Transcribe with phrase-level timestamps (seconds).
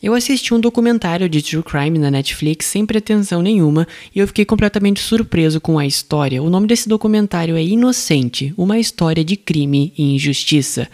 [0.00, 4.44] Eu assisti um documentário de True Crime na Netflix sem pretensão nenhuma e eu fiquei
[4.44, 6.40] completamente surpreso com a história.
[6.40, 10.88] O nome desse documentário é Inocente Uma História de Crime e Injustiça.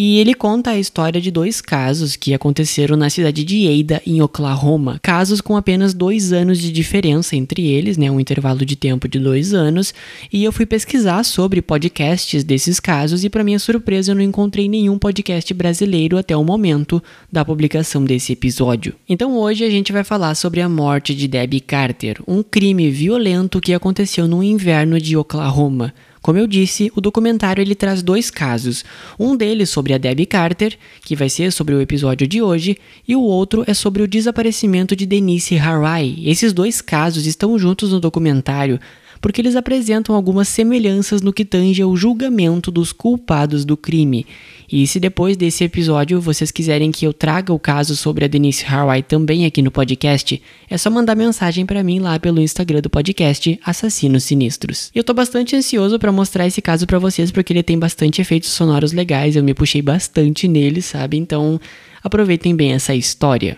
[0.00, 4.22] E ele conta a história de dois casos que aconteceram na cidade de Ada, em
[4.22, 5.00] Oklahoma.
[5.02, 8.08] Casos com apenas dois anos de diferença entre eles, né?
[8.08, 9.92] Um intervalo de tempo de dois anos.
[10.32, 14.68] E eu fui pesquisar sobre podcasts desses casos e, para minha surpresa, eu não encontrei
[14.68, 17.02] nenhum podcast brasileiro até o momento
[17.32, 18.94] da publicação desse episódio.
[19.08, 23.60] Então hoje a gente vai falar sobre a morte de Debbie Carter, um crime violento
[23.60, 25.92] que aconteceu no inverno de Oklahoma.
[26.22, 28.84] Como eu disse, o documentário ele traz dois casos.
[29.18, 33.14] Um deles sobre a Debbie Carter, que vai ser sobre o episódio de hoje, e
[33.14, 36.16] o outro é sobre o desaparecimento de Denise Harai.
[36.24, 38.80] Esses dois casos estão juntos no documentário,
[39.20, 44.26] porque eles apresentam algumas semelhanças no que tange ao julgamento dos culpados do crime.
[44.70, 48.64] E se depois desse episódio vocês quiserem que eu traga o caso sobre a Denise
[48.66, 52.90] Harway também aqui no podcast, é só mandar mensagem para mim lá pelo Instagram do
[52.90, 54.90] podcast Assassinos Sinistros.
[54.94, 58.50] Eu tô bastante ansioso para mostrar esse caso para vocês porque ele tem bastante efeitos
[58.50, 61.16] sonoros legais, eu me puxei bastante nele, sabe?
[61.16, 61.58] Então,
[62.02, 63.56] aproveitem bem essa história.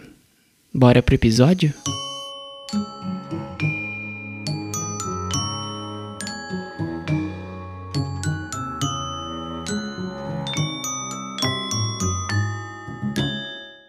[0.73, 1.75] Bora pro episódio?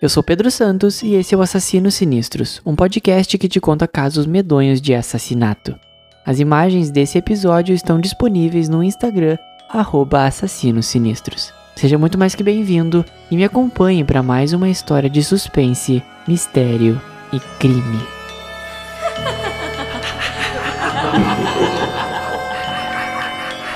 [0.02, 3.88] Eu sou Pedro Santos e esse é o Assassinos Sinistros, um podcast que te conta
[3.88, 5.80] casos medonhos de assassinato.
[6.25, 9.38] As imagens desse episódio estão disponíveis no Instagram,
[9.69, 11.53] @assassinossinistros.
[11.75, 16.99] Seja muito mais que bem-vindo e me acompanhe para mais uma história de suspense, mistério
[17.31, 18.02] e crime.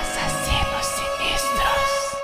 [0.01, 2.17] Assassinos Sinistros.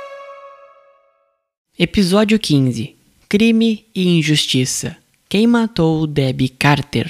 [1.77, 3.00] Episódio 15
[3.31, 4.97] Crime e Injustiça.
[5.29, 7.09] Quem matou Debbie Carter?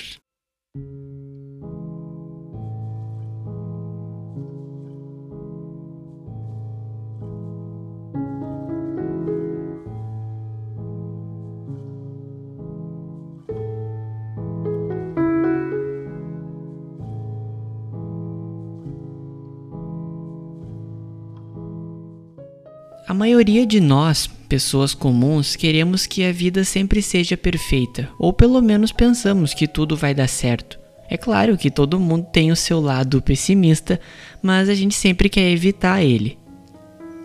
[23.22, 28.92] Maioria de nós pessoas comuns, queremos que a vida sempre seja perfeita, ou pelo menos
[28.92, 30.80] pensamos que tudo vai dar certo.
[31.08, 34.02] É claro que todo mundo tem o seu lado pessimista,
[34.42, 36.36] mas a gente sempre quer evitar ele.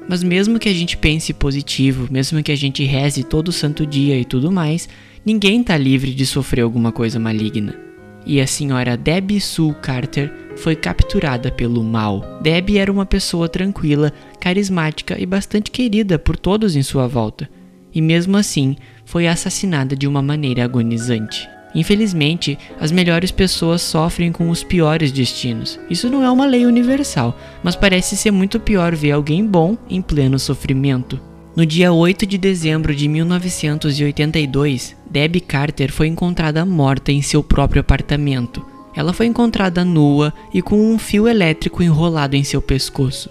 [0.06, 4.20] Mas mesmo que a gente pense positivo, mesmo que a gente reze todo santo dia
[4.20, 4.86] e tudo mais,
[5.24, 7.85] ninguém está livre de sofrer alguma coisa maligna.
[8.26, 12.40] E a senhora Debbie Sue Carter foi capturada pelo mal.
[12.42, 17.48] Debbie era uma pessoa tranquila, carismática e bastante querida por todos em sua volta,
[17.94, 21.48] e mesmo assim foi assassinada de uma maneira agonizante.
[21.74, 25.78] Infelizmente, as melhores pessoas sofrem com os piores destinos.
[25.90, 30.00] Isso não é uma lei universal, mas parece ser muito pior ver alguém bom em
[30.00, 31.20] pleno sofrimento.
[31.56, 37.80] No dia 8 de dezembro de 1982, Debbie Carter foi encontrada morta em seu próprio
[37.80, 43.28] apartamento ela foi encontrada nua e com um fio elétrico enrolado em seu pescoço.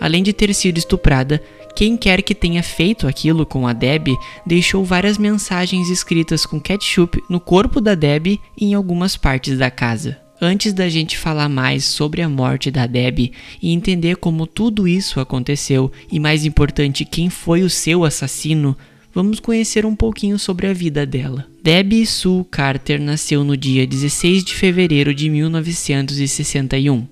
[0.00, 1.42] Além de ter sido estuprada,
[1.74, 4.16] quem quer que tenha feito aquilo com a Debbie
[4.46, 9.70] deixou várias mensagens escritas com ketchup no corpo da Debbie e em algumas partes da
[9.70, 10.23] casa.
[10.40, 15.20] Antes da gente falar mais sobre a morte da Debbie e entender como tudo isso
[15.20, 18.76] aconteceu e mais importante, quem foi o seu assassino,
[19.12, 21.46] vamos conhecer um pouquinho sobre a vida dela.
[21.62, 27.06] Debbie Sue Carter nasceu no dia 16 de fevereiro de 1961.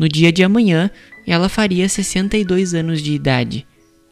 [0.00, 0.90] No dia de amanhã,
[1.26, 3.66] ela faria 62 anos de idade.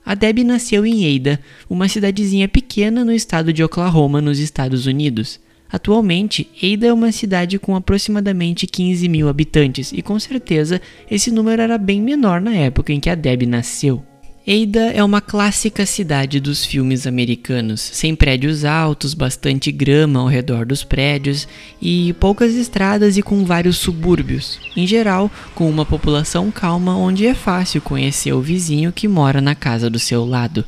[0.04, 5.38] A Debbie nasceu em Ada, uma cidadezinha pequena no estado de Oklahoma, nos Estados Unidos.
[5.72, 11.62] Atualmente, Ada é uma cidade com aproximadamente 15 mil habitantes e com certeza esse número
[11.62, 14.02] era bem menor na época em que a Debbie nasceu.
[14.46, 20.64] Ada é uma clássica cidade dos filmes americanos, sem prédios altos, bastante grama ao redor
[20.64, 21.46] dos prédios
[21.80, 24.58] e poucas estradas e com vários subúrbios.
[24.74, 29.54] Em geral, com uma população calma onde é fácil conhecer o vizinho que mora na
[29.54, 30.64] casa do seu lado.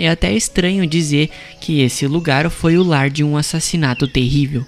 [0.00, 1.28] É até estranho dizer
[1.60, 4.64] que esse lugar foi o lar de um assassinato terrível.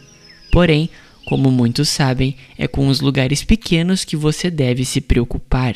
[0.50, 0.90] Porém,
[1.24, 5.74] como muitos sabem, é com os lugares pequenos que você deve se preocupar.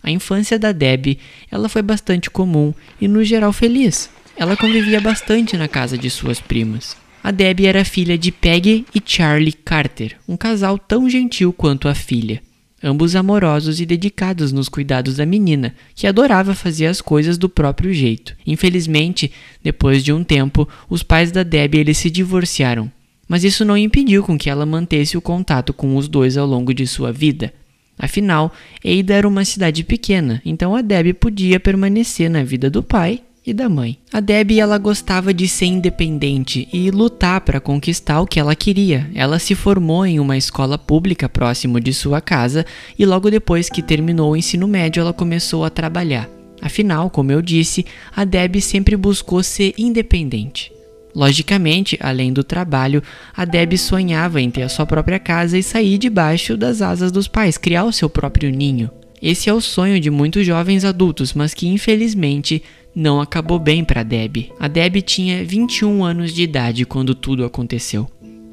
[0.00, 1.18] A infância da Debbie,
[1.50, 4.08] ela foi bastante comum e no geral feliz.
[4.36, 6.96] Ela convivia bastante na casa de suas primas.
[7.24, 11.94] A Debbie era filha de Peggy e Charlie Carter, um casal tão gentil quanto a
[11.94, 12.40] filha.
[12.82, 17.92] Ambos amorosos e dedicados nos cuidados da menina, que adorava fazer as coisas do próprio
[17.92, 18.34] jeito.
[18.46, 19.30] Infelizmente,
[19.62, 22.90] depois de um tempo, os pais da Debbie eles se divorciaram,
[23.28, 26.74] mas isso não impediu com que ela mantesse o contato com os dois ao longo
[26.74, 27.52] de sua vida.
[27.98, 28.52] Afinal,
[28.82, 33.52] Eida era uma cidade pequena, então a Debbie podia permanecer na vida do pai e
[33.52, 33.98] da mãe.
[34.12, 39.10] A Debbie ela gostava de ser independente e lutar para conquistar o que ela queria.
[39.14, 42.64] Ela se formou em uma escola pública próximo de sua casa
[42.98, 46.28] e logo depois que terminou o ensino médio ela começou a trabalhar.
[46.60, 47.84] Afinal, como eu disse,
[48.14, 50.72] a Debbie sempre buscou ser independente.
[51.14, 53.02] Logicamente, além do trabalho,
[53.36, 57.28] a Debbie sonhava em ter a sua própria casa e sair debaixo das asas dos
[57.28, 58.90] pais, criar o seu próprio ninho.
[59.20, 62.62] Esse é o sonho de muitos jovens adultos, mas que infelizmente
[62.94, 64.52] não acabou bem para Debbie.
[64.60, 68.08] A Debbie tinha 21 anos de idade quando tudo aconteceu.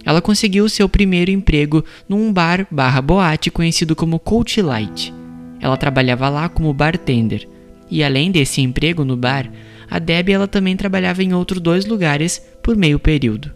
[0.05, 5.13] Ela conseguiu seu primeiro emprego num bar barra boate conhecido como Coach Light.
[5.59, 7.47] Ela trabalhava lá como bartender.
[7.91, 9.51] E além desse emprego no bar,
[9.89, 13.51] a Debbie ela também trabalhava em outros dois lugares por meio período.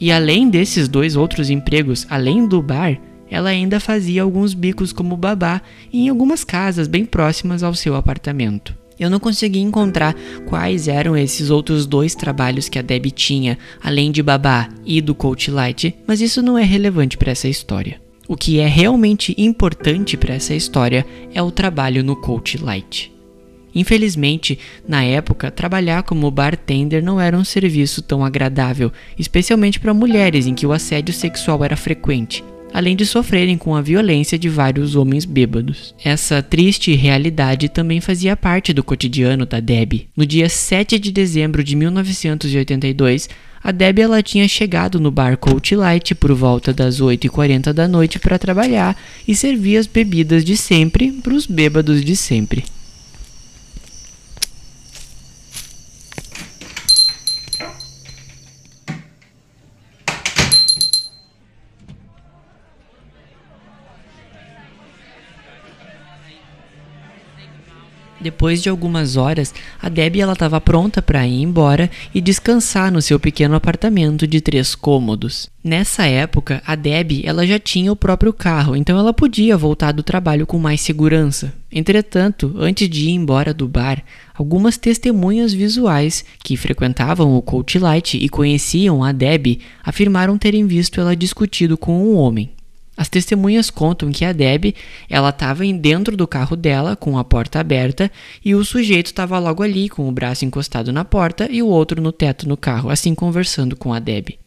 [0.00, 3.00] E além desses dois outros empregos, além do bar,
[3.30, 5.62] ela ainda fazia alguns bicos como babá
[5.92, 8.83] em algumas casas bem próximas ao seu apartamento.
[9.04, 10.14] Eu não consegui encontrar
[10.46, 15.14] quais eram esses outros dois trabalhos que a Debbie tinha, além de babá e do
[15.14, 18.00] coach light, mas isso não é relevante para essa história.
[18.26, 21.04] O que é realmente importante para essa história
[21.34, 23.12] é o trabalho no coach light.
[23.74, 24.58] Infelizmente,
[24.88, 30.54] na época, trabalhar como bartender não era um serviço tão agradável, especialmente para mulheres em
[30.54, 32.42] que o assédio sexual era frequente
[32.74, 35.94] além de sofrerem com a violência de vários homens bêbados.
[36.04, 40.08] Essa triste realidade também fazia parte do cotidiano da Debbie.
[40.16, 43.28] No dia 7 de dezembro de 1982,
[43.62, 48.18] a Debbie ela tinha chegado no bar Coach Light por volta das 8h40 da noite
[48.18, 52.64] para trabalhar e servir as bebidas de sempre para os bêbados de sempre.
[68.24, 73.20] Depois de algumas horas, a Debbie estava pronta para ir embora e descansar no seu
[73.20, 75.50] pequeno apartamento de três cômodos.
[75.62, 80.02] Nessa época, a Debbie ela já tinha o próprio carro, então ela podia voltar do
[80.02, 81.52] trabalho com mais segurança.
[81.70, 84.02] Entretanto, antes de ir embora do bar,
[84.34, 90.98] algumas testemunhas visuais que frequentavam o Coach Light e conheciam a Debbie afirmaram terem visto
[90.98, 92.54] ela discutido com um homem.
[92.96, 94.74] As testemunhas contam que a Deb
[95.08, 98.10] ela estava dentro do carro dela com a porta aberta
[98.44, 102.00] e o sujeito estava logo ali com o braço encostado na porta e o outro
[102.00, 104.38] no teto no carro, assim conversando com a Deb.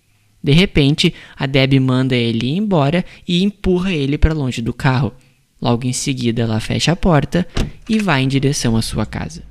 [0.42, 5.12] De repente, a Deb manda ele embora e empurra ele para longe do carro.
[5.62, 7.46] Logo em seguida, ela fecha a porta
[7.90, 9.44] e vai em direção à sua casa.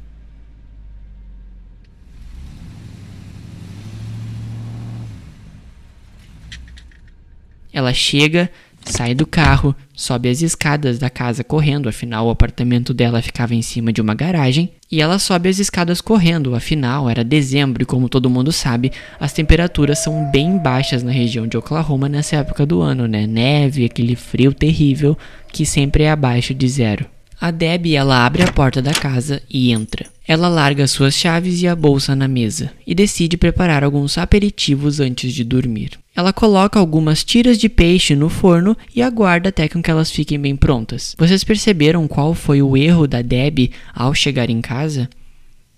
[7.73, 8.51] Ela chega,
[8.87, 13.63] sai do carro, sobe as escadas da casa correndo, afinal o apartamento dela ficava em
[13.63, 18.09] cima de uma garagem, e ela sobe as escadas correndo, afinal era dezembro e como
[18.09, 22.81] todo mundo sabe, as temperaturas são bem baixas na região de Oklahoma nessa época do
[22.81, 23.27] ano, né?
[23.27, 25.19] Neve, aquele frio terrível
[25.53, 27.16] que sempre é abaixo de zero.
[27.41, 30.07] A Debbie ela abre a porta da casa e entra.
[30.27, 35.35] Ela larga suas chaves e a bolsa na mesa e decide preparar alguns aperitivos antes
[35.35, 35.91] de dormir.
[36.15, 40.57] Ela coloca algumas tiras de peixe no forno e aguarda até que elas fiquem bem
[40.57, 41.15] prontas.
[41.19, 45.09] Vocês perceberam qual foi o erro da Debbie ao chegar em casa?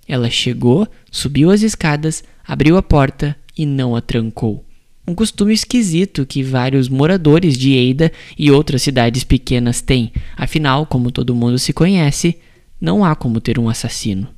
[0.07, 4.68] Ela chegou, subiu as escadas, abriu a porta e não a trancou
[5.09, 10.13] um costume esquisito que vários moradores de Eida e outras cidades pequenas têm.
[10.37, 12.39] Afinal, como todo mundo se conhece,
[12.79, 14.29] não há como ter um assassino.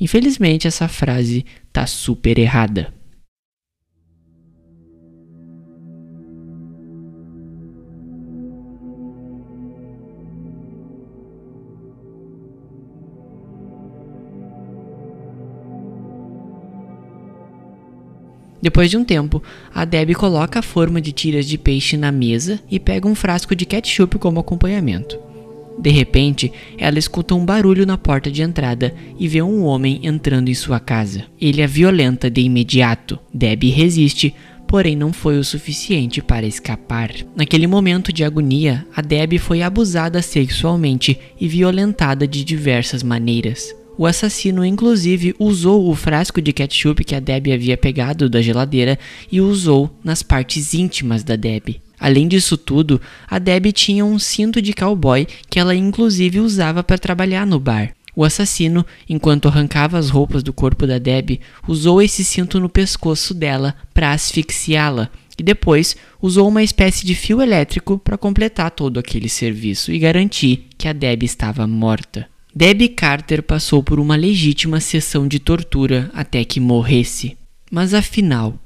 [0.00, 2.94] Infelizmente, essa frase tá super errada.
[18.62, 19.42] Depois de um tempo,
[19.74, 23.54] a Debbie coloca a forma de tiras de peixe na mesa e pega um frasco
[23.54, 25.18] de ketchup como acompanhamento.
[25.78, 30.50] De repente, ela escuta um barulho na porta de entrada e vê um homem entrando
[30.50, 31.24] em sua casa.
[31.40, 33.18] Ele a violenta de imediato.
[33.32, 34.34] Debbie resiste,
[34.68, 37.10] porém não foi o suficiente para escapar.
[37.34, 43.74] Naquele momento de agonia, a Debbie foi abusada sexualmente e violentada de diversas maneiras.
[44.00, 48.98] O assassino, inclusive, usou o frasco de ketchup que a Debbie havia pegado da geladeira
[49.30, 51.82] e usou nas partes íntimas da Debbie.
[51.98, 56.96] Além disso tudo, a Debbie tinha um cinto de cowboy que ela inclusive usava para
[56.96, 57.94] trabalhar no bar.
[58.16, 63.34] O assassino, enquanto arrancava as roupas do corpo da Debbie, usou esse cinto no pescoço
[63.34, 69.28] dela para asfixiá-la e depois usou uma espécie de fio elétrico para completar todo aquele
[69.28, 72.26] serviço e garantir que a Debbie estava morta.
[72.54, 77.36] Debbie Carter passou por uma legítima sessão de tortura até que morresse.
[77.70, 78.60] Mas afinal,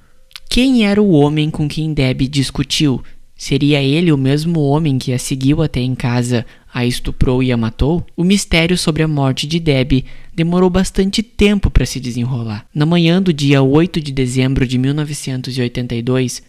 [0.48, 3.02] quem era o homem com quem Debbie discutiu?
[3.36, 7.56] Seria ele o mesmo homem que a seguiu até em casa, a estuprou e a
[7.56, 8.06] matou?
[8.16, 12.66] O mistério sobre a morte de Debbie demorou bastante tempo para se desenrolar.
[12.74, 16.42] Na manhã do dia 8 de dezembro de 1982,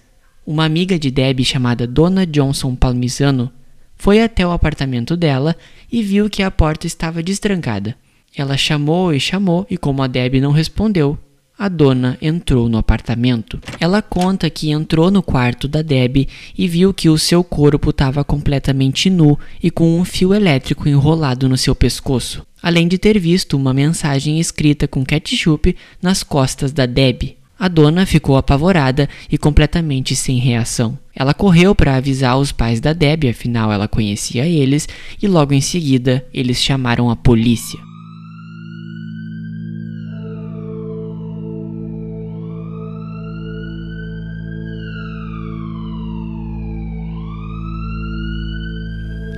[0.45, 3.51] uma amiga de Debbie chamada Donna Johnson Palmisano
[3.97, 5.55] foi até o apartamento dela
[5.91, 7.95] e viu que a porta estava destrancada.
[8.35, 11.17] Ela chamou e chamou, e como a Debbie não respondeu,
[11.57, 13.59] a dona entrou no apartamento.
[13.79, 18.25] Ela conta que entrou no quarto da Debbie e viu que o seu corpo estava
[18.25, 23.55] completamente nu e com um fio elétrico enrolado no seu pescoço, além de ter visto
[23.55, 27.37] uma mensagem escrita com ketchup nas costas da Debbie.
[27.57, 30.97] A dona ficou apavorada e completamente sem reação.
[31.15, 34.87] Ela correu para avisar os pais da Debbie, afinal ela conhecia eles,
[35.21, 37.79] e logo em seguida eles chamaram a polícia.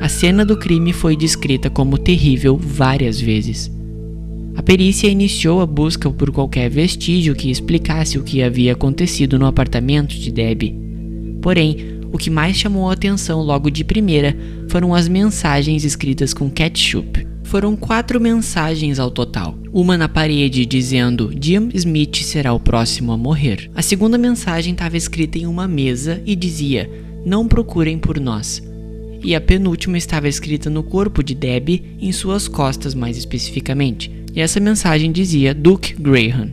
[0.01, 3.76] A cena do crime foi descrita como terrível várias vezes.
[4.67, 10.13] Perícia iniciou a busca por qualquer vestígio que explicasse o que havia acontecido no apartamento
[10.13, 10.75] de Debbie.
[11.41, 14.35] Porém, o que mais chamou a atenção logo de primeira
[14.67, 17.25] foram as mensagens escritas com ketchup.
[17.43, 19.57] Foram quatro mensagens ao total.
[19.71, 23.71] Uma na parede dizendo Jim Smith será o próximo a morrer.
[23.73, 26.91] A segunda mensagem estava escrita em uma mesa e dizia:
[27.25, 28.61] Não procurem por nós.
[29.23, 34.39] E a penúltima estava escrita no corpo de Debbie, em suas costas mais especificamente e
[34.39, 36.51] essa mensagem dizia Duke Graham.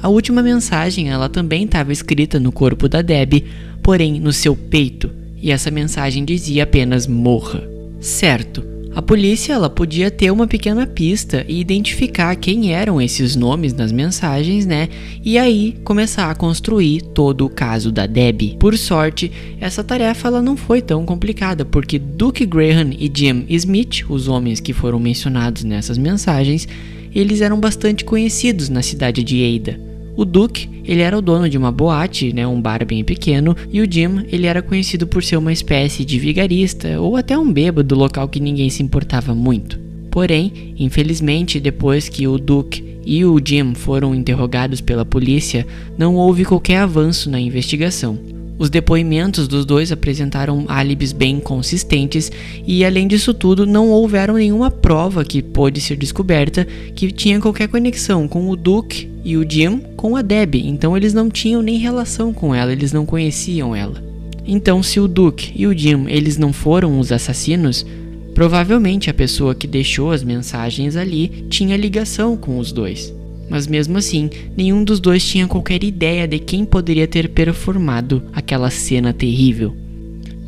[0.00, 3.46] A última mensagem ela também estava escrita no corpo da Debbie,
[3.82, 5.10] porém no seu peito,
[5.42, 7.68] e essa mensagem dizia apenas morra.
[7.98, 8.62] Certo,
[8.94, 13.90] a polícia ela podia ter uma pequena pista e identificar quem eram esses nomes nas
[13.90, 14.88] mensagens, né?
[15.24, 18.56] E aí começar a construir todo o caso da Debbie.
[18.56, 24.04] Por sorte, essa tarefa ela não foi tão complicada, porque Duke Graham e Jim Smith,
[24.08, 26.68] os homens que foram mencionados nessas mensagens,
[27.14, 29.80] eles eram bastante conhecidos na cidade de Eida.
[30.16, 33.80] O Duke, ele era o dono de uma boate, né, um bar bem pequeno, e
[33.80, 37.88] o Jim, ele era conhecido por ser uma espécie de vigarista ou até um bêbado
[37.88, 39.78] do local que ninguém se importava muito.
[40.10, 46.44] Porém, infelizmente, depois que o Duke e o Jim foram interrogados pela polícia, não houve
[46.44, 48.39] qualquer avanço na investigação.
[48.60, 52.30] Os depoimentos dos dois apresentaram álibis bem consistentes
[52.66, 57.68] e, além disso tudo, não houveram nenhuma prova que pôde ser descoberta que tinha qualquer
[57.68, 61.78] conexão com o Duke e o Jim com a Debbie, então eles não tinham nem
[61.78, 64.04] relação com ela, eles não conheciam ela.
[64.46, 67.86] Então, se o Duke e o Jim eles não foram os assassinos,
[68.34, 73.18] provavelmente a pessoa que deixou as mensagens ali tinha ligação com os dois
[73.50, 78.70] mas mesmo assim, nenhum dos dois tinha qualquer ideia de quem poderia ter performado aquela
[78.70, 79.74] cena terrível.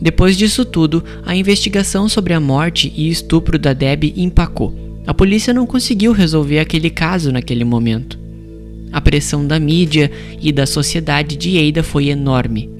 [0.00, 4.74] Depois disso tudo, a investigação sobre a morte e estupro da Deb empacou.
[5.06, 8.18] A polícia não conseguiu resolver aquele caso naquele momento.
[8.92, 12.70] A pressão da mídia e da sociedade de Eida foi enorme.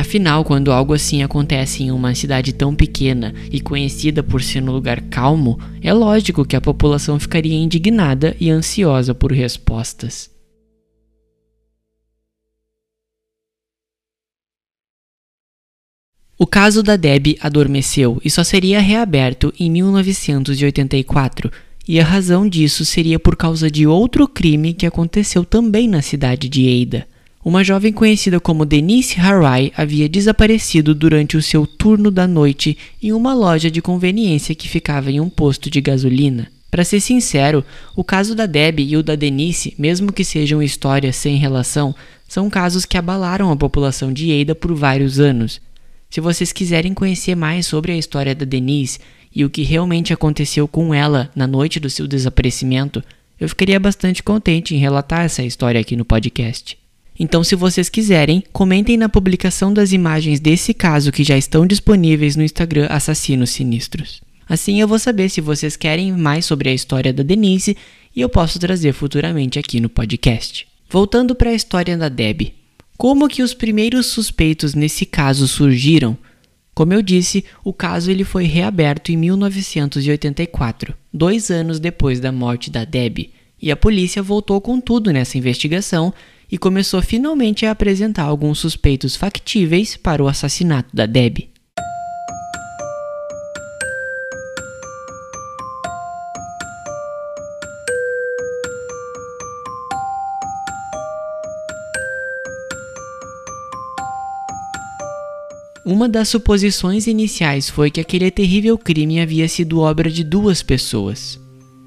[0.00, 4.72] Afinal, quando algo assim acontece em uma cidade tão pequena e conhecida por ser um
[4.72, 10.30] lugar calmo, é lógico que a população ficaria indignada e ansiosa por respostas.
[16.38, 21.52] O caso da Deb adormeceu e só seria reaberto em 1984,
[21.86, 26.48] e a razão disso seria por causa de outro crime que aconteceu também na cidade
[26.48, 27.06] de Eida.
[27.42, 33.12] Uma jovem conhecida como Denise Harai havia desaparecido durante o seu turno da noite em
[33.12, 36.52] uma loja de conveniência que ficava em um posto de gasolina.
[36.70, 37.64] Para ser sincero,
[37.96, 41.94] o caso da Deb e o da Denise, mesmo que sejam histórias sem relação,
[42.28, 45.62] são casos que abalaram a população de Eida por vários anos.
[46.10, 48.98] Se vocês quiserem conhecer mais sobre a história da Denise
[49.34, 53.02] e o que realmente aconteceu com ela na noite do seu desaparecimento,
[53.40, 56.79] eu ficaria bastante contente em relatar essa história aqui no podcast.
[57.22, 62.34] Então, se vocês quiserem, comentem na publicação das imagens desse caso que já estão disponíveis
[62.34, 64.22] no Instagram Assassinos Sinistros.
[64.48, 67.76] Assim eu vou saber se vocês querem mais sobre a história da Denise
[68.16, 70.66] e eu posso trazer futuramente aqui no podcast.
[70.88, 72.54] Voltando para a história da Deb.
[72.96, 76.16] Como que os primeiros suspeitos nesse caso surgiram?
[76.74, 82.70] Como eu disse, o caso ele foi reaberto em 1984, dois anos depois da morte
[82.70, 83.30] da Debbie,
[83.60, 86.12] e a polícia voltou com tudo nessa investigação
[86.50, 91.50] e começou finalmente a apresentar alguns suspeitos factíveis para o assassinato da Debbie.
[105.82, 111.39] Uma das suposições iniciais foi que aquele terrível crime havia sido obra de duas pessoas.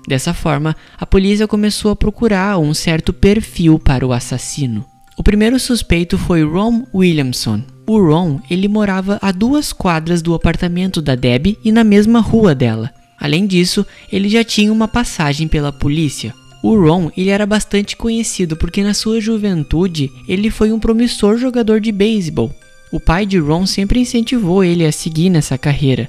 [0.08, 4.86] Dessa forma, a polícia começou a procurar um certo perfil para o assassino.
[5.18, 7.62] O primeiro suspeito foi Ron Williamson.
[7.88, 12.54] O Ron, ele morava a duas quadras do apartamento da Debbie e na mesma rua
[12.56, 12.92] dela.
[13.20, 16.34] Além disso, ele já tinha uma passagem pela polícia.
[16.62, 21.80] O Ron, ele era bastante conhecido porque na sua juventude ele foi um promissor jogador
[21.80, 22.54] de beisebol
[22.94, 26.08] o pai de Ron sempre incentivou ele a seguir nessa carreira.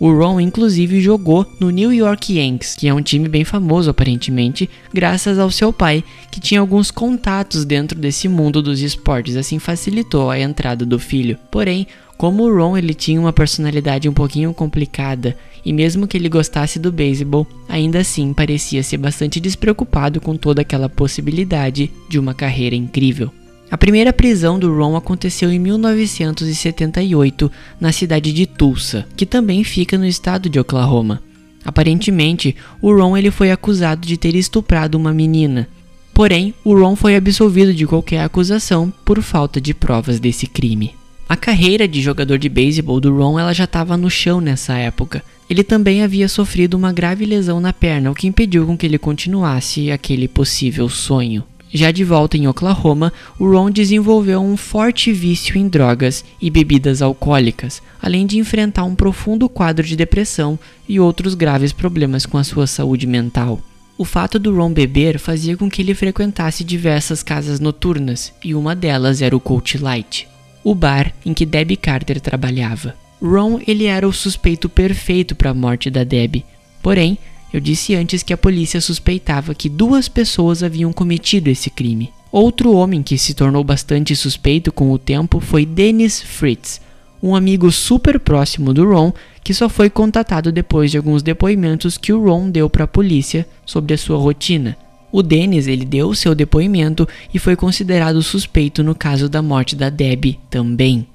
[0.00, 4.68] O Ron, inclusive, jogou no New York Yankees, que é um time bem famoso aparentemente,
[4.92, 10.30] graças ao seu pai, que tinha alguns contatos dentro desse mundo dos esportes, assim facilitou
[10.30, 11.38] a entrada do filho.
[11.50, 16.28] Porém, como o Ron ele tinha uma personalidade um pouquinho complicada e mesmo que ele
[16.28, 22.34] gostasse do beisebol, ainda assim parecia ser bastante despreocupado com toda aquela possibilidade de uma
[22.34, 23.30] carreira incrível.
[23.72, 27.50] A primeira prisão do Ron aconteceu em 1978
[27.80, 31.22] na cidade de Tulsa, que também fica no estado de Oklahoma.
[31.64, 35.66] Aparentemente, o Ron ele foi acusado de ter estuprado uma menina.
[36.12, 40.94] Porém, o Ron foi absolvido de qualquer acusação por falta de provas desse crime.
[41.26, 45.24] A carreira de jogador de beisebol do Ron ela já estava no chão nessa época.
[45.48, 48.98] Ele também havia sofrido uma grave lesão na perna, o que impediu com que ele
[48.98, 51.42] continuasse aquele possível sonho.
[51.74, 57.00] Já de volta em Oklahoma, o Ron desenvolveu um forte vício em drogas e bebidas
[57.00, 62.44] alcoólicas, além de enfrentar um profundo quadro de depressão e outros graves problemas com a
[62.44, 63.58] sua saúde mental.
[63.96, 68.76] O fato do Ron beber fazia com que ele frequentasse diversas casas noturnas, e uma
[68.76, 70.28] delas era o Coach Light,
[70.62, 72.94] o bar em que Debbie Carter trabalhava.
[73.22, 76.44] Ron ele era o suspeito perfeito para a morte da Debbie,
[76.82, 77.16] porém
[77.52, 82.10] eu disse antes que a polícia suspeitava que duas pessoas haviam cometido esse crime.
[82.30, 86.80] Outro homem que se tornou bastante suspeito com o tempo foi Dennis Fritz,
[87.22, 89.12] um amigo super próximo do Ron
[89.44, 93.46] que só foi contatado depois de alguns depoimentos que o Ron deu para a polícia
[93.66, 94.76] sobre a sua rotina.
[95.10, 99.90] O Dennis ele deu seu depoimento e foi considerado suspeito no caso da morte da
[99.90, 101.06] Debbie também.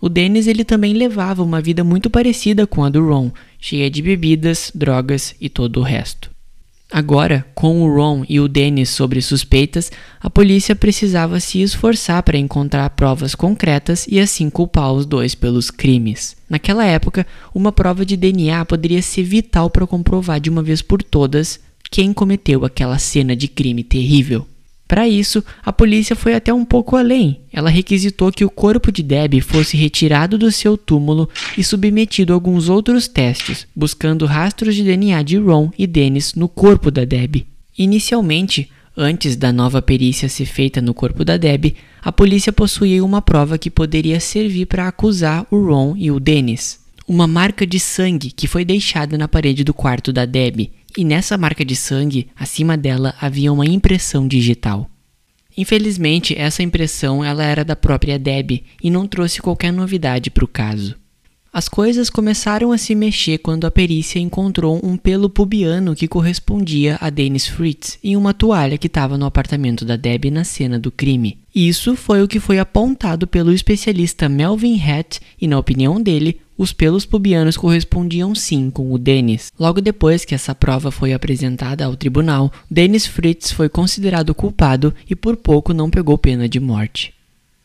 [0.00, 3.30] O Dennis ele também levava uma vida muito parecida com a do Ron,
[3.62, 6.32] cheia de bebidas, drogas e todo o resto.
[6.90, 12.36] Agora, com o Ron e o Dennis sobre suspeitas, a polícia precisava se esforçar para
[12.36, 16.36] encontrar provas concretas e assim culpar os dois pelos crimes.
[16.50, 21.02] Naquela época, uma prova de DNA poderia ser vital para comprovar de uma vez por
[21.02, 24.46] todas quem cometeu aquela cena de crime terrível.
[24.92, 27.40] Para isso, a polícia foi até um pouco além.
[27.50, 32.36] Ela requisitou que o corpo de Debbie fosse retirado do seu túmulo e submetido a
[32.36, 37.46] alguns outros testes, buscando rastros de DNA de Ron e Dennis no corpo da Debbie.
[37.78, 43.22] Inicialmente, antes da nova perícia ser feita no corpo da Debbie, a polícia possuía uma
[43.22, 46.78] prova que poderia servir para acusar o Ron e o Dennis.
[47.08, 51.38] Uma marca de sangue que foi deixada na parede do quarto da Debbie e nessa
[51.38, 54.88] marca de sangue, acima dela havia uma impressão digital.
[55.56, 60.48] Infelizmente, essa impressão ela era da própria Debbie e não trouxe qualquer novidade para o
[60.48, 60.96] caso.
[61.54, 66.96] As coisas começaram a se mexer quando a perícia encontrou um pelo pubiano que correspondia
[66.98, 70.90] a Dennis Fritz em uma toalha que estava no apartamento da Debbie na cena do
[70.90, 71.36] crime.
[71.54, 76.72] Isso foi o que foi apontado pelo especialista Melvin Hatt e, na opinião dele, os
[76.72, 79.50] pelos pubianos correspondiam sim com o Dennis.
[79.58, 85.16] Logo depois que essa prova foi apresentada ao tribunal, Dennis Fritz foi considerado culpado e
[85.16, 87.14] por pouco não pegou pena de morte.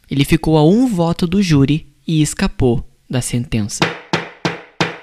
[0.10, 3.80] Ele ficou a um voto do júri e escapou da sentença.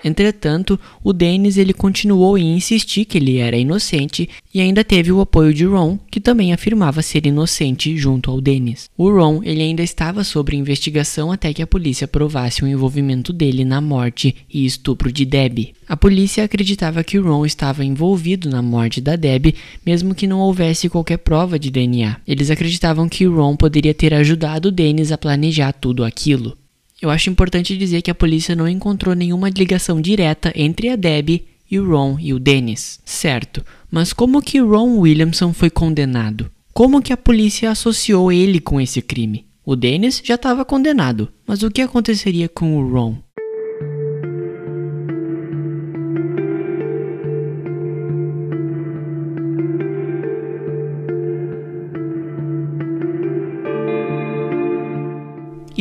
[0.04, 5.20] Entretanto, o Dennis ele continuou em insistir que ele era inocente e ainda teve o
[5.20, 8.90] apoio de Ron, que também afirmava ser inocente junto ao Dennis.
[8.98, 13.64] O Ron ele ainda estava sob investigação até que a polícia provasse o envolvimento dele
[13.64, 15.72] na morte e estupro de Debbie.
[15.88, 20.88] A polícia acreditava que Ron estava envolvido na morte da Debbie, mesmo que não houvesse
[20.88, 22.16] qualquer prova de DNA.
[22.26, 26.56] Eles acreditavam que Ron poderia ter ajudado Dennis a planejar tudo aquilo.
[27.04, 31.44] Eu acho importante dizer que a polícia não encontrou nenhuma ligação direta entre a Debbie
[31.70, 32.98] e o Ron e o Dennis.
[33.04, 36.50] Certo, mas como que Ron Williamson foi condenado?
[36.72, 39.44] Como que a polícia associou ele com esse crime?
[39.66, 43.18] O Dennis já estava condenado, mas o que aconteceria com o Ron?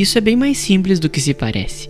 [0.04, 1.89] Isso é bem mais simples do que se parece.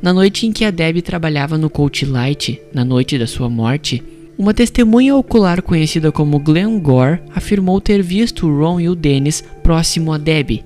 [0.00, 4.02] Na noite em que a Debbie trabalhava no Coach Light, na noite da sua morte,
[4.38, 9.44] uma testemunha ocular conhecida como Glenn Gore afirmou ter visto o Ron e o Dennis
[9.62, 10.64] próximo a Debbie.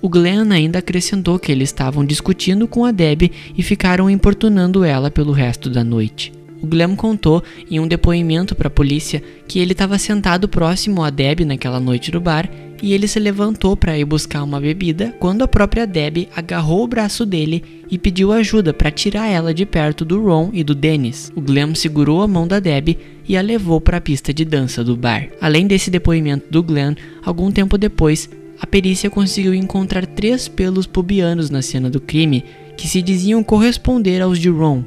[0.00, 5.10] O Glenn ainda acrescentou que eles estavam discutindo com a Debbie e ficaram importunando ela
[5.10, 6.32] pelo resto da noite.
[6.62, 11.10] O Glenn contou em um depoimento para a polícia que ele estava sentado próximo a
[11.10, 12.48] Deb naquela noite no bar
[12.82, 16.88] e ele se levantou para ir buscar uma bebida quando a própria Deb agarrou o
[16.88, 21.32] braço dele e pediu ajuda para tirar ela de perto do Ron e do Dennis.
[21.34, 22.96] O Glenn segurou a mão da Deb
[23.28, 25.28] e a levou para a pista de dança do bar.
[25.40, 28.28] Além desse depoimento do Glenn, algum tempo depois,
[28.60, 32.44] a perícia conseguiu encontrar três pelos pubianos na cena do crime
[32.76, 34.84] que se diziam corresponder aos de Ron,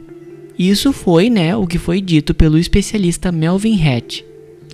[0.63, 4.21] isso foi, né, o que foi dito pelo especialista Melvin Hatch,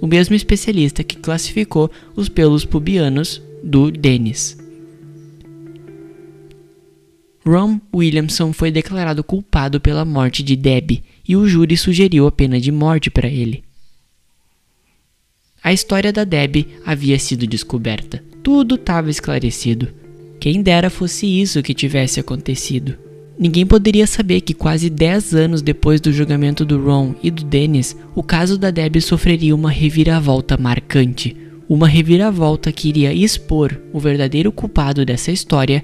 [0.02, 4.58] o mesmo especialista que classificou os pelos pubianos do Dennis.
[7.46, 12.60] Ron Williamson foi declarado culpado pela morte de Debbie e o júri sugeriu a pena
[12.60, 13.64] de morte para ele.
[15.64, 18.24] A história da Debbie havia sido descoberta.
[18.44, 19.90] Tudo estava esclarecido.
[20.40, 22.98] Quem dera fosse isso que tivesse acontecido.
[23.40, 27.96] Ninguém poderia saber que quase 10 anos depois do julgamento do Ron e do Dennis,
[28.16, 31.38] o caso da Debbie sofreria uma reviravolta marcante.
[31.70, 35.84] Uma reviravolta que iria expor o verdadeiro culpado dessa história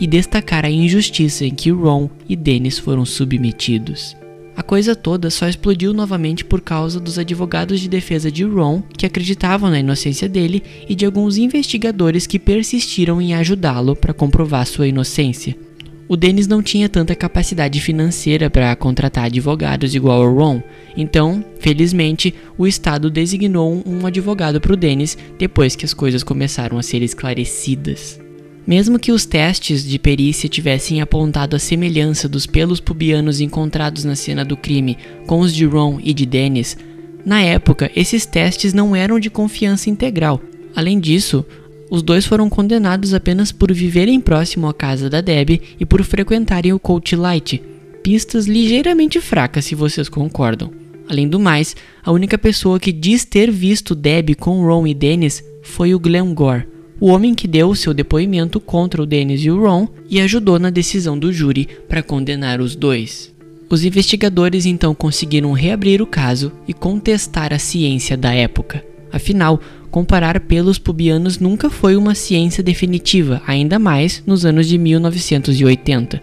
[0.00, 4.16] e destacar a injustiça em que Ron e Dennis foram submetidos.
[4.56, 9.06] A coisa toda só explodiu novamente por causa dos advogados de defesa de Ron, que
[9.06, 14.88] acreditavam na inocência dele, e de alguns investigadores que persistiram em ajudá-lo para comprovar sua
[14.88, 15.67] inocência.
[16.08, 20.62] O Dennis não tinha tanta capacidade financeira para contratar advogados igual ao Ron,
[20.96, 26.78] então, felizmente, o Estado designou um advogado para o Dennis depois que as coisas começaram
[26.78, 28.18] a ser esclarecidas.
[28.66, 34.16] Mesmo que os testes de perícia tivessem apontado a semelhança dos pelos pubianos encontrados na
[34.16, 36.76] cena do crime com os de Ron e de Dennis,
[37.24, 40.40] na época esses testes não eram de confiança integral.
[40.74, 41.44] Além disso,
[41.90, 46.72] os dois foram condenados apenas por viverem próximo à casa da Deb e por frequentarem
[46.72, 47.62] o Coach Light,
[48.02, 50.70] pistas ligeiramente fracas se vocês concordam.
[51.08, 51.74] Além do mais,
[52.04, 56.34] a única pessoa que diz ter visto Deb com Ron e Dennis foi o Glenn
[56.34, 56.66] Gore,
[57.00, 60.68] o homem que deu seu depoimento contra o Dennis e o Ron e ajudou na
[60.68, 63.32] decisão do júri para condenar os dois.
[63.70, 68.84] Os investigadores então conseguiram reabrir o caso e contestar a ciência da época.
[69.12, 76.22] Afinal, comparar pelos pubianos nunca foi uma ciência definitiva, ainda mais nos anos de 1980.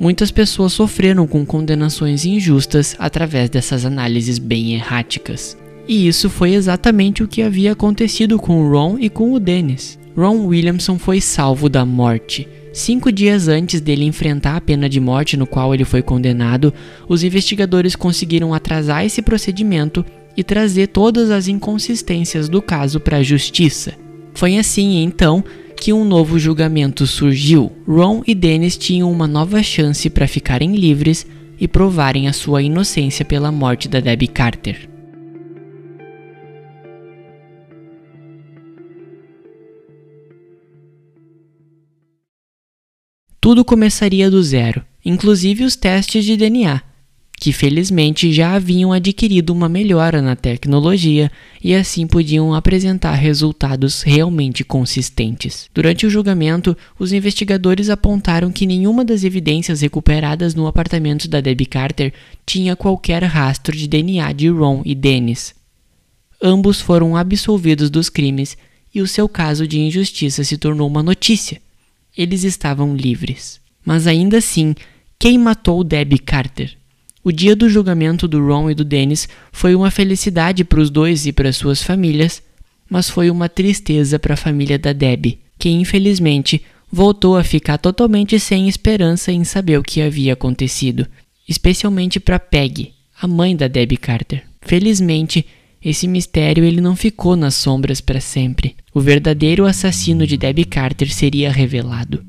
[0.00, 5.56] Muitas pessoas sofreram com condenações injustas através dessas análises bem erráticas.
[5.88, 9.98] E isso foi exatamente o que havia acontecido com o Ron e com o Dennis.
[10.16, 12.46] Ron Williamson foi salvo da morte.
[12.72, 16.72] Cinco dias antes dele enfrentar a pena de morte no qual ele foi condenado,
[17.08, 20.04] os investigadores conseguiram atrasar esse procedimento
[20.38, 23.94] e trazer todas as inconsistências do caso para a justiça.
[24.32, 25.42] Foi assim, então,
[25.76, 27.72] que um novo julgamento surgiu.
[27.84, 31.26] Ron e Dennis tinham uma nova chance para ficarem livres
[31.58, 34.88] e provarem a sua inocência pela morte da Debbie Carter.
[43.40, 46.80] Tudo começaria do zero, inclusive os testes de DNA,
[47.38, 51.30] que felizmente já haviam adquirido uma melhora na tecnologia
[51.62, 55.70] e assim podiam apresentar resultados realmente consistentes.
[55.72, 61.66] Durante o julgamento, os investigadores apontaram que nenhuma das evidências recuperadas no apartamento da Debbie
[61.66, 62.12] Carter
[62.44, 65.54] tinha qualquer rastro de DNA de Ron e Dennis.
[66.42, 68.56] Ambos foram absolvidos dos crimes
[68.92, 71.60] e o seu caso de injustiça se tornou uma notícia.
[72.16, 73.60] Eles estavam livres.
[73.84, 74.74] Mas ainda assim,
[75.18, 76.77] quem matou Debbie Carter?
[77.28, 81.26] O dia do julgamento do Ron e do Dennis foi uma felicidade para os dois
[81.26, 82.42] e para suas famílias,
[82.88, 88.40] mas foi uma tristeza para a família da Debbie, que infelizmente voltou a ficar totalmente
[88.40, 91.06] sem esperança em saber o que havia acontecido,
[91.46, 94.44] especialmente para Peggy, a mãe da Debbie Carter.
[94.62, 95.44] Felizmente,
[95.84, 98.74] esse mistério ele não ficou nas sombras para sempre.
[98.94, 102.24] O verdadeiro assassino de Debbie Carter seria revelado.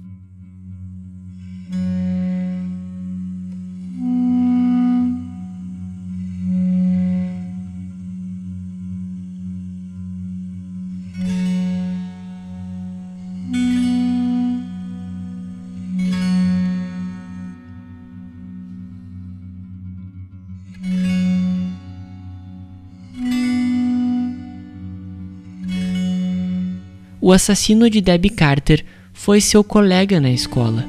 [27.30, 30.84] O assassino de Debbie Carter foi seu colega na escola.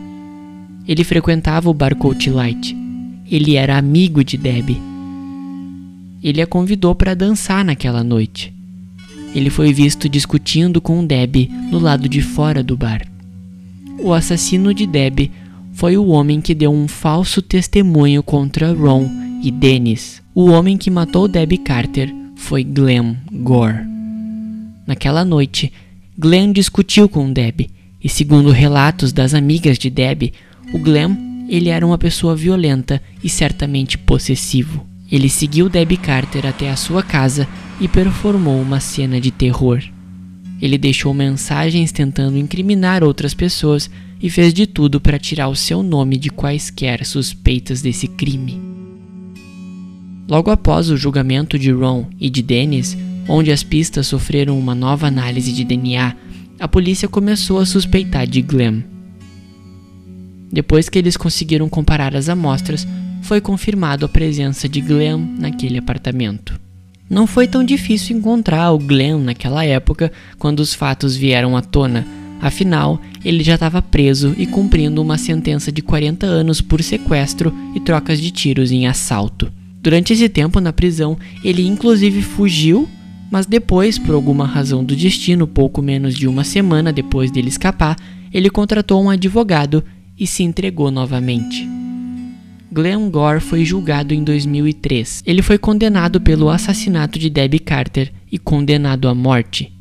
[0.88, 2.74] Ele frequentava o bar Coach Light.
[3.30, 4.80] Ele era amigo de Debbie.
[6.22, 8.54] Ele a convidou para dançar naquela noite.
[9.34, 13.06] Ele foi visto discutindo com Debbie no lado de fora do bar.
[13.98, 15.30] O assassino de Debbie
[15.74, 19.10] foi o homem que deu um falso testemunho contra Ron
[19.42, 20.22] e Dennis.
[20.34, 23.84] O homem que matou Debbie Carter foi Glenn Gore.
[24.86, 25.70] Naquela noite,
[26.20, 27.70] Glenn discutiu com Debbie,
[28.04, 30.34] e segundo relatos das amigas de Debbie,
[30.70, 34.86] o Glenn ele era uma pessoa violenta e certamente possessivo.
[35.10, 37.48] Ele seguiu Debbie Carter até a sua casa
[37.80, 39.82] e performou uma cena de terror.
[40.60, 43.88] Ele deixou mensagens tentando incriminar outras pessoas
[44.20, 48.60] e fez de tudo para tirar o seu nome de quaisquer suspeitas desse crime.
[50.28, 52.94] Logo após o julgamento de Ron e de Dennis,
[53.30, 56.16] onde as pistas sofreram uma nova análise de DNA,
[56.58, 58.82] a polícia começou a suspeitar de Glenn.
[60.52, 62.86] Depois que eles conseguiram comparar as amostras,
[63.22, 66.58] foi confirmado a presença de Glenn naquele apartamento.
[67.08, 72.04] Não foi tão difícil encontrar o Glenn naquela época quando os fatos vieram à tona,
[72.40, 77.80] afinal, ele já estava preso e cumprindo uma sentença de 40 anos por sequestro e
[77.80, 79.52] trocas de tiros em assalto.
[79.80, 82.88] Durante esse tempo na prisão, ele inclusive fugiu,
[83.30, 87.96] mas depois, por alguma razão do destino, pouco menos de uma semana depois dele escapar,
[88.32, 89.84] ele contratou um advogado
[90.18, 91.66] e se entregou novamente.
[92.72, 95.24] Glenn Gore foi julgado em 2003.
[95.26, 99.72] Ele foi condenado pelo assassinato de Debbie Carter e condenado à morte.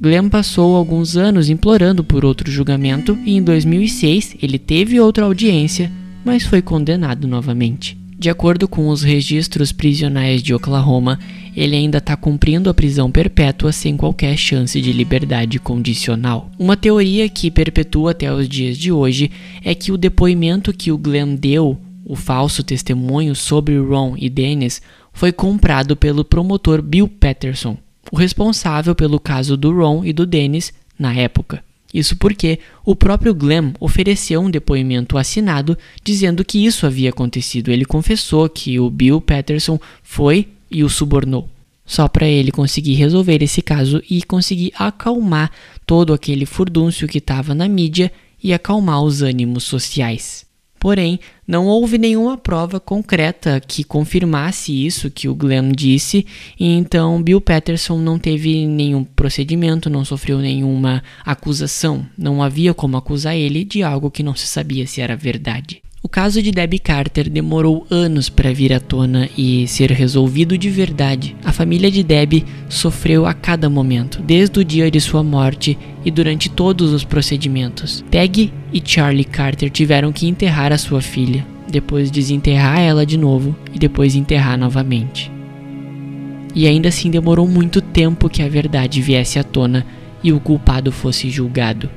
[0.00, 5.90] Glenn passou alguns anos implorando por outro julgamento e em 2006 ele teve outra audiência,
[6.24, 7.98] mas foi condenado novamente.
[8.18, 11.18] De acordo com os registros prisionais de Oklahoma,
[11.54, 16.50] ele ainda está cumprindo a prisão perpétua sem qualquer chance de liberdade condicional.
[16.58, 19.30] Uma teoria que perpetua até os dias de hoje
[19.62, 24.80] é que o depoimento que o Glenn deu o falso testemunho sobre Ron e Dennis
[25.12, 27.76] foi comprado pelo promotor Bill Patterson,
[28.10, 31.65] o responsável pelo caso do Ron e do Dennis na época.
[31.92, 37.70] Isso porque o próprio Glenn ofereceu um depoimento assinado dizendo que isso havia acontecido.
[37.70, 41.48] Ele confessou que o Bill Patterson foi e o subornou.
[41.84, 45.52] Só para ele conseguir resolver esse caso e conseguir acalmar
[45.86, 50.45] todo aquele furdúncio que estava na mídia e acalmar os ânimos sociais.
[50.86, 51.18] Porém,
[51.48, 56.24] não houve nenhuma prova concreta que confirmasse isso que o Glenn disse,
[56.56, 62.96] e então Bill Patterson não teve nenhum procedimento, não sofreu nenhuma acusação, não havia como
[62.96, 65.82] acusar ele de algo que não se sabia se era verdade.
[66.06, 70.70] O caso de Debbie Carter demorou anos para vir à tona e ser resolvido de
[70.70, 71.34] verdade.
[71.44, 76.10] A família de Debbie sofreu a cada momento, desde o dia de sua morte e
[76.12, 78.04] durante todos os procedimentos.
[78.08, 83.56] Peggy e Charlie Carter tiveram que enterrar a sua filha, depois desenterrar ela de novo
[83.74, 85.28] e depois enterrar novamente.
[86.54, 89.84] E ainda assim demorou muito tempo que a verdade viesse à tona
[90.22, 91.90] e o culpado fosse julgado.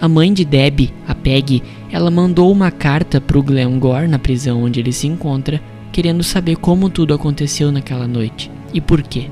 [0.00, 4.62] A mãe de Debbie, a Peggy, ela mandou uma carta para o Glenn na prisão
[4.62, 9.30] onde ele se encontra, querendo saber como tudo aconteceu naquela noite e por quê.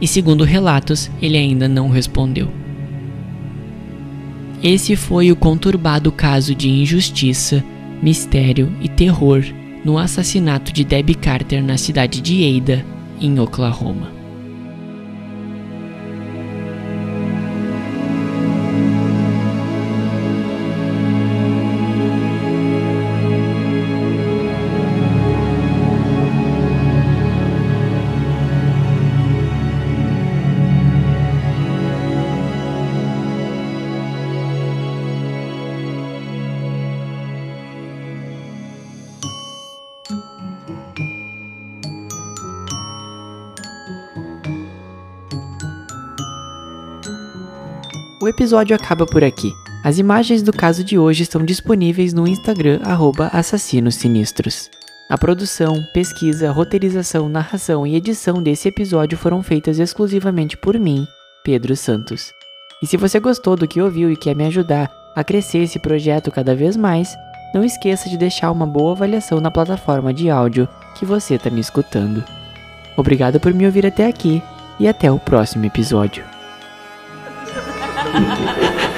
[0.00, 2.48] E segundo relatos, ele ainda não respondeu.
[4.62, 7.62] Esse foi o conturbado caso de injustiça,
[8.02, 9.44] mistério e terror
[9.84, 12.84] no assassinato de Debbie Carter na cidade de Ada,
[13.20, 14.17] em Oklahoma.
[48.28, 49.56] O episódio acaba por aqui.
[49.82, 52.78] As imagens do caso de hoje estão disponíveis no Instagram
[53.32, 54.68] @assassinossinistros.
[55.08, 61.08] A produção, pesquisa, roteirização, narração e edição desse episódio foram feitas exclusivamente por mim,
[61.42, 62.30] Pedro Santos.
[62.82, 66.30] E se você gostou do que ouviu e quer me ajudar a crescer esse projeto
[66.30, 67.16] cada vez mais,
[67.54, 71.62] não esqueça de deixar uma boa avaliação na plataforma de áudio que você está me
[71.62, 72.22] escutando.
[72.94, 74.42] Obrigado por me ouvir até aqui
[74.78, 76.37] e até o próximo episódio.
[78.10, 78.97] Thank you.